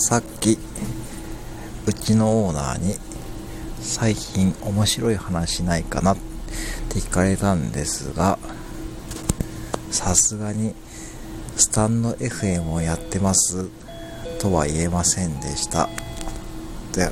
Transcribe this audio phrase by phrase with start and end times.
[0.00, 0.56] さっき
[1.86, 2.94] うちのオーナーに
[3.80, 6.16] 最近面白い話ないかなっ
[6.88, 8.38] て聞かれたんですが
[9.90, 10.74] さすがに
[11.56, 13.68] スタンド FM をやってます
[14.38, 15.88] とは言えませんでした。
[16.92, 17.10] で